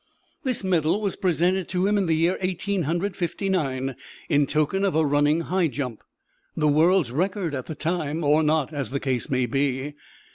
This 0.43 0.63
medal 0.63 0.99
was 0.99 1.15
presented 1.15 1.67
to 1.67 1.85
him 1.85 1.95
in 1.95 2.07
the 2.07 2.15
year 2.15 2.35
Eighteen 2.41 2.85
Hundred 2.85 3.15
Fifty 3.15 3.49
nine, 3.49 3.95
in 4.29 4.47
token 4.47 4.83
of 4.83 4.95
a 4.95 5.05
running 5.05 5.41
high 5.41 5.67
jump 5.67 6.03
the 6.57 6.67
world's 6.67 7.11
record 7.11 7.53
at 7.53 7.67
the 7.67 7.75
time, 7.75 8.23
or 8.23 8.41
not, 8.41 8.73
as 8.73 8.89
the 8.89 8.99
case 8.99 9.29
may 9.29 9.45
be. 9.45 9.93